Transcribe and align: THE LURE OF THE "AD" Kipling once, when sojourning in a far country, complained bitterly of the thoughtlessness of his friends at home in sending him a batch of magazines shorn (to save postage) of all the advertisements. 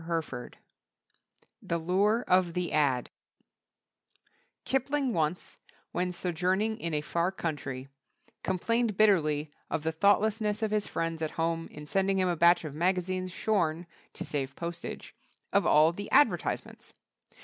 THE 1.61 1.77
LURE 1.77 2.23
OF 2.27 2.55
THE 2.55 2.73
"AD" 2.73 3.11
Kipling 4.65 5.13
once, 5.13 5.59
when 5.91 6.11
sojourning 6.11 6.79
in 6.79 6.91
a 6.95 7.01
far 7.01 7.31
country, 7.31 7.87
complained 8.41 8.97
bitterly 8.97 9.51
of 9.69 9.83
the 9.83 9.91
thoughtlessness 9.91 10.63
of 10.63 10.71
his 10.71 10.87
friends 10.87 11.21
at 11.21 11.29
home 11.37 11.67
in 11.67 11.85
sending 11.85 12.17
him 12.17 12.27
a 12.29 12.35
batch 12.35 12.65
of 12.65 12.73
magazines 12.73 13.31
shorn 13.31 13.85
(to 14.13 14.25
save 14.25 14.55
postage) 14.55 15.13
of 15.53 15.67
all 15.67 15.91
the 15.91 16.09
advertisements. 16.09 16.93